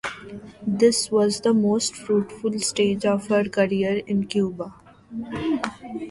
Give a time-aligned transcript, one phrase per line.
[0.65, 4.73] This was the most fruitful stage of her career in Cuba.